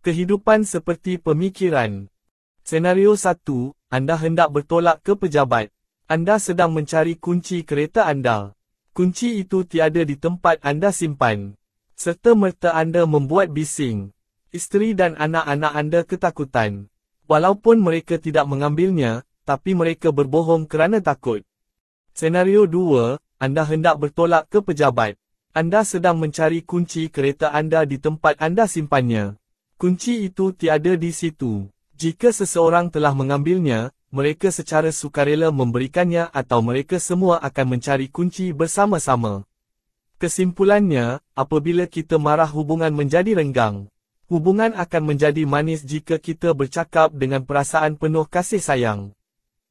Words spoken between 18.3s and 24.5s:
mengambilnya, tapi mereka berbohong kerana takut. Senario 2, anda hendak bertolak